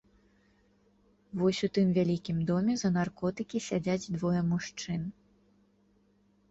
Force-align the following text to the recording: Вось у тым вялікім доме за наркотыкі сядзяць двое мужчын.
Вось 1.41 1.59
у 1.67 1.69
тым 1.79 1.87
вялікім 1.97 2.37
доме 2.49 2.73
за 2.83 2.89
наркотыкі 2.97 3.57
сядзяць 3.67 4.11
двое 4.19 4.41
мужчын. 4.51 5.01